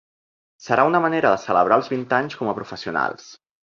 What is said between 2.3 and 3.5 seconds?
com a professionals.